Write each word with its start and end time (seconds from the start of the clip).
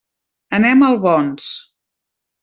Anem 0.57 0.81
a 0.81 0.87
Albons. 0.93 1.49